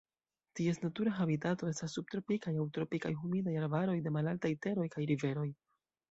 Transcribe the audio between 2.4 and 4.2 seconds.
aŭ tropikaj humidaj arbaroj de